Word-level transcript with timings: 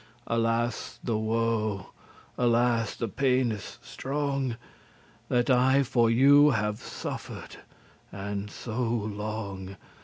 Alas 0.25 0.97
the 1.03 1.15
woe! 1.15 1.91
alas, 2.35 2.95
the 2.95 3.07
paines 3.07 3.77
strong 3.83 4.57
That 5.29 5.51
I 5.51 5.83
for 5.83 6.09
you 6.09 6.49
have 6.49 6.81
suffered 6.81 7.57
and 8.11 8.49
so 8.49 8.81
long! 8.81 9.77